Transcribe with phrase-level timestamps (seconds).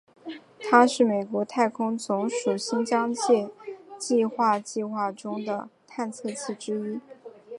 [0.61, 3.51] 它是美国太空总署新疆界
[3.99, 6.99] 计画计划中的探测器之一。